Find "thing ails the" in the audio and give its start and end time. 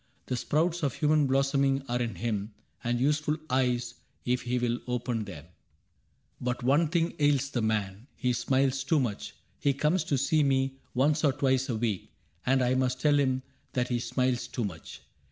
6.87-7.61